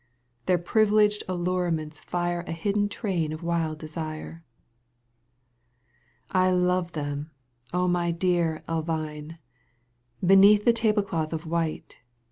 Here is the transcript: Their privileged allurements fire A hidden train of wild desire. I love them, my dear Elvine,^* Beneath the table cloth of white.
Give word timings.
Their 0.47 0.57
privileged 0.57 1.21
allurements 1.29 1.99
fire 1.99 2.43
A 2.47 2.53
hidden 2.53 2.89
train 2.89 3.31
of 3.31 3.43
wild 3.43 3.77
desire. 3.77 4.43
I 6.31 6.49
love 6.49 6.93
them, 6.93 7.29
my 7.71 8.09
dear 8.09 8.63
Elvine,^* 8.67 9.37
Beneath 10.25 10.65
the 10.65 10.73
table 10.73 11.03
cloth 11.03 11.33
of 11.33 11.45
white. 11.45 11.99